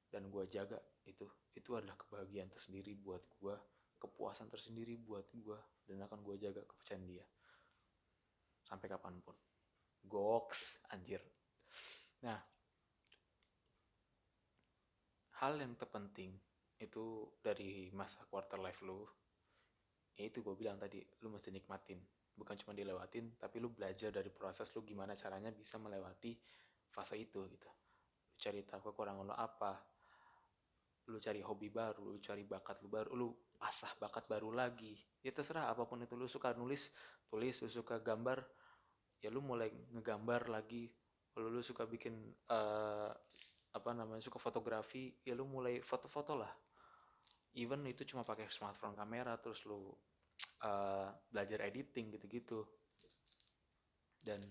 [0.10, 3.56] dan gue jaga itu itu adalah kebahagiaan tersendiri buat gue
[4.02, 7.26] kepuasan tersendiri buat gue dan akan gue jaga kepercayaan dia.
[8.64, 9.36] Sampai kapan pun.
[10.08, 11.20] Goks anjir.
[12.24, 12.40] Nah
[15.40, 16.36] hal yang terpenting
[16.80, 19.04] itu dari masa quarter life lu
[20.20, 22.04] ya itu gue bilang tadi lu mesti nikmatin.
[22.36, 26.36] Bukan cuma dilewatin tapi lu belajar dari proses lu gimana caranya bisa melewati
[26.92, 27.72] fase itu gitu.
[28.28, 29.80] Lu cari tahu kekurangan lu apa
[31.10, 33.32] lu cari hobi baru lu cari bakat lu baru lu
[33.64, 35.00] asah bakat baru lagi.
[35.24, 36.92] Ya terserah apa pun itu lu suka nulis
[37.32, 38.44] tulis lu suka gambar
[39.24, 40.92] ya lu mulai ngegambar lagi.
[41.32, 42.16] Kalau lu suka bikin
[42.52, 43.12] uh,
[43.70, 46.52] apa namanya suka fotografi ya lu mulai foto-foto lah.
[47.58, 49.92] Even itu cuma pakai smartphone kamera terus lu
[50.64, 52.66] uh, belajar editing gitu-gitu.
[54.20, 54.42] Dan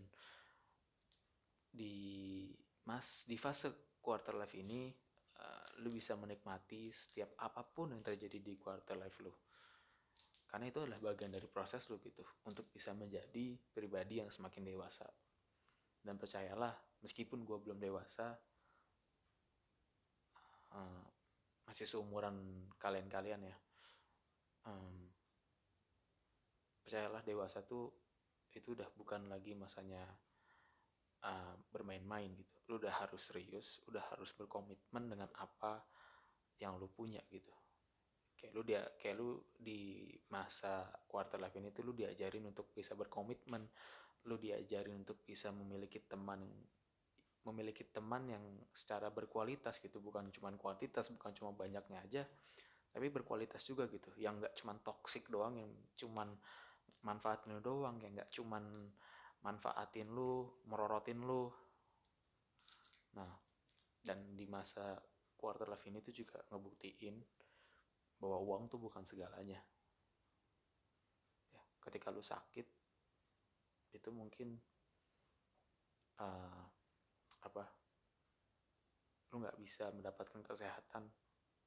[1.69, 2.49] di
[2.89, 4.89] mas di fase quarter life ini
[5.39, 9.33] uh, lu bisa menikmati setiap apa pun yang terjadi di quarter life lu.
[10.49, 15.05] Karena itu adalah bagian dari proses lu gitu untuk bisa menjadi pribadi yang semakin dewasa.
[16.01, 16.73] Dan percayalah
[17.05, 18.33] meskipun gue belum dewasa
[20.73, 21.05] uh,
[21.69, 23.57] masih seumuran kalian-kalian ya
[24.65, 25.08] um,
[26.89, 27.93] percayalah dewasa tuh
[28.57, 30.09] itu udah bukan lagi masanya
[31.21, 32.57] uh, bermain-main gitu.
[32.73, 35.85] Lu udah harus serius udah harus berkomitmen dengan apa
[36.57, 37.53] yang lu punya gitu.
[38.33, 42.97] Kayak lu dia kayak lu di masa quarter life ini tuh lu diajarin untuk bisa
[42.97, 43.69] berkomitmen.
[44.25, 46.41] Lu diajarin untuk bisa memiliki teman
[47.45, 50.01] memiliki teman yang secara berkualitas gitu.
[50.01, 52.25] Bukan cuma kuantitas bukan cuma banyaknya aja
[52.89, 54.09] tapi berkualitas juga gitu.
[54.17, 55.69] Yang nggak cuma toksik doang yang
[56.01, 56.33] cuman
[57.05, 58.65] manfaatin lu doang ya nggak cuman
[59.43, 61.47] manfaatin lu merorotin lu.
[63.15, 63.33] Nah
[64.03, 64.99] dan di masa
[65.39, 67.17] quarter life ini tuh juga ngebuktiin
[68.19, 69.63] bahwa uang tuh bukan segalanya.
[71.55, 72.67] Ya ketika lu sakit
[73.95, 74.59] itu mungkin
[76.21, 76.65] uh,
[77.43, 77.65] apa
[79.33, 81.05] lu nggak bisa mendapatkan kesehatan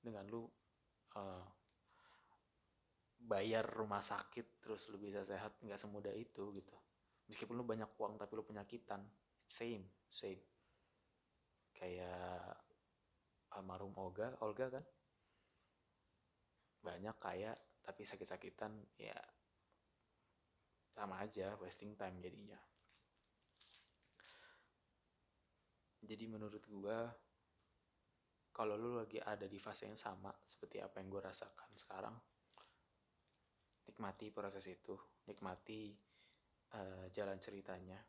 [0.02, 0.50] dengan lu
[1.16, 1.46] uh,
[3.22, 6.76] bayar rumah sakit terus lu bisa sehat nggak semudah itu gitu.
[7.30, 9.06] Meskipun lu banyak uang tapi lu penyakitan.
[9.46, 10.42] Same same.
[11.72, 12.58] Kayak
[13.56, 14.86] almarhum Olga Olga kan?
[16.82, 19.18] Banyak kaya tapi sakit-sakitan ya
[20.92, 22.60] sama aja wasting time jadinya.
[26.02, 27.08] Jadi menurut gua
[28.52, 32.16] kalau lu lagi ada di fase yang sama seperti apa yang gue rasakan sekarang
[33.88, 35.94] nikmati proses itu nikmati
[36.76, 38.00] uh, jalan ceritanya.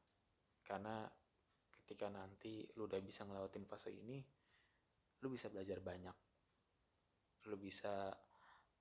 [0.62, 1.04] Karena
[1.82, 4.22] ketika nanti lu udah bisa ngelewatin fase ini
[5.22, 6.16] lu bisa belajar banyak.
[7.50, 8.10] Lu bisa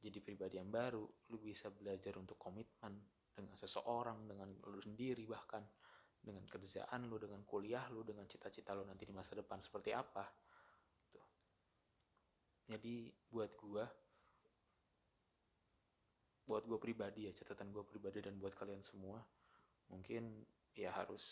[0.02, 2.98] jadi pribadi yang baru lu bisa belajar untuk komitmen
[3.32, 5.62] dengan seseorang dengan lu sendiri bahkan
[6.22, 10.26] dengan kerjaan lu dengan kuliah lu dengan cita-cita lu nanti di masa depan seperti apa.
[12.66, 13.86] Jadi buat gua
[16.52, 19.24] buat gue pribadi ya catatan gue pribadi dan buat kalian semua
[19.88, 20.44] mungkin
[20.76, 21.24] ya harus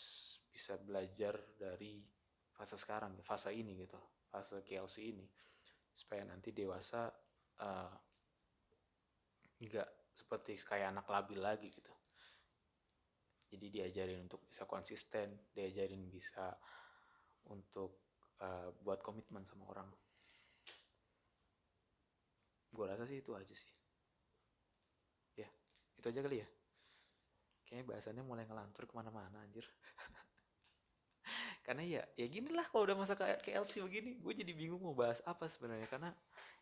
[0.48, 2.00] bisa belajar dari
[2.56, 4.00] fase sekarang fase ini gitu
[4.32, 5.28] fase KLC ini
[5.92, 7.12] supaya nanti dewasa
[7.60, 7.92] uh,
[10.16, 11.92] seperti kayak anak labil lagi gitu.
[13.50, 16.54] Jadi diajarin untuk bisa konsisten diajarin bisa
[17.52, 19.90] untuk uh, buat komitmen sama orang.
[22.70, 23.79] Gue rasa sih itu aja sih
[26.00, 26.48] itu aja kali ya.
[27.68, 29.62] Kayaknya bahasannya mulai ngelantur ke mana-mana anjir.
[31.66, 34.96] Karena ya ya gini lah kalau udah masa kayak KLC begini gue jadi bingung mau
[34.96, 35.86] bahas apa sebenarnya.
[35.86, 36.10] Karena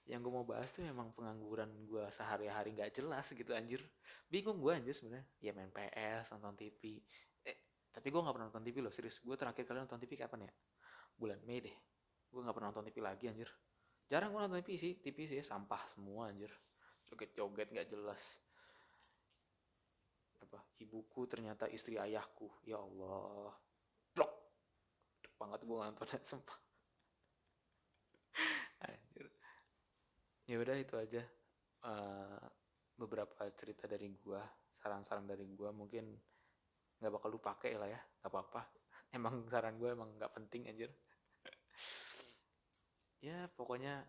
[0.04, 3.80] yang gue mau bahas tuh memang pengangguran gue sehari-hari nggak jelas gitu anjir.
[4.28, 5.24] Bingung gue anjir sebenarnya.
[5.40, 7.00] Ya main PS nonton TV
[7.46, 7.56] eh
[7.88, 9.22] tapi gue nggak pernah nonton TV loh serius.
[9.24, 10.52] Gue terakhir kali nonton TV kapan ya?
[11.16, 11.76] Bulan Mei deh.
[12.28, 13.48] Gue nggak pernah nonton TV lagi anjir.
[14.12, 14.92] Jarang gue nonton TV sih.
[15.00, 16.52] TV sih sampah semua anjir.
[17.08, 18.36] Joget-joget nggak jelas
[20.48, 22.48] apa ibuku ternyata istri ayahku.
[22.64, 23.52] Ya Allah.
[24.16, 24.32] Blok.
[25.36, 26.58] Banget gue nontonnya sumpah.
[28.88, 29.28] Anjir.
[30.48, 31.22] Ya udah itu aja.
[31.84, 32.42] Uh,
[32.96, 34.40] beberapa cerita dari gue
[34.72, 36.16] saran-saran dari gue mungkin
[36.98, 38.62] nggak bakal lu pakai lah ya nggak apa-apa.
[39.16, 40.88] Emang saran gue emang nggak penting anjir.
[43.18, 44.06] Ya pokoknya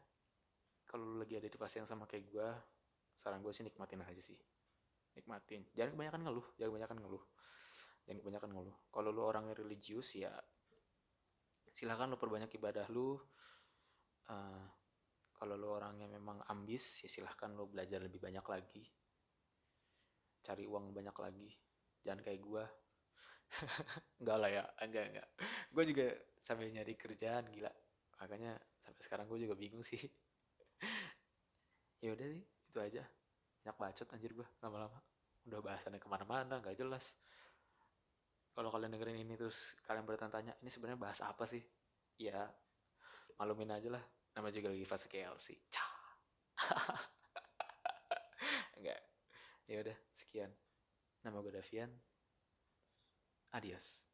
[0.85, 2.49] kalau lagi ada di yang sama kayak gue
[3.17, 4.37] saran gue sih nikmatin aja sih
[5.17, 5.65] nikmatin.
[5.73, 7.23] Jangan kebanyakan ngeluh jangan kebanyakan ngeluh.
[8.05, 8.77] Jangan kebanyakan ngeluh.
[8.89, 10.33] Kalau lu orang yang religius ya
[11.73, 13.17] silahkan lu perbanyak ibadah lu.
[14.29, 14.65] Uh,
[15.39, 18.83] kalau lo orangnya memang ambis ya silahkan lo belajar lebih banyak lagi.
[20.43, 21.49] Cari uang banyak lagi.
[22.03, 22.63] Jangan kayak gue
[24.21, 25.27] enggak lah ya enggak enggak.
[25.71, 26.05] Gue juga
[26.37, 27.71] sambil nyari kerjaan gila.
[28.19, 29.99] Makanya sampai sekarang gue juga bingung sih.
[31.99, 33.03] Ya udah sih itu aja
[33.69, 34.97] banyak bacot anjir gue lama-lama.
[35.45, 37.13] Udah bahasannya ke mana-mana nggak jelas.
[38.57, 41.61] Kalau kalian dengerin ini terus kalian bertanya-tanya ini sebenarnya bahas apa sih?
[42.17, 42.49] Ya
[43.37, 44.01] malumin aja lah.
[44.33, 45.93] Nama juga lagi fase KLC Cah.
[48.81, 49.01] enggak
[49.69, 50.49] ya udah sekian.
[51.21, 51.93] Nama gue Davian.
[53.53, 54.08] Adios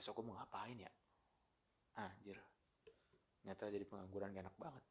[0.00, 0.88] besok gue mau ngapain ya?
[2.00, 2.40] Anjir.
[3.44, 4.84] Nyata jadi pengangguran gak enak banget.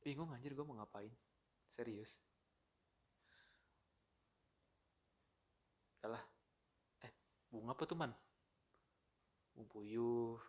[0.00, 1.12] Bingung anjir gue mau ngapain?
[1.68, 2.16] Serius.
[6.00, 6.24] Udah lah
[7.04, 7.12] eh
[7.52, 8.16] bunga apa tuh man?
[9.52, 10.40] Bunga puyuh